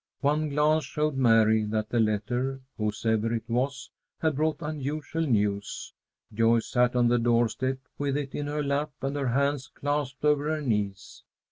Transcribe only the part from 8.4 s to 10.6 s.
her lap and her hands clasped over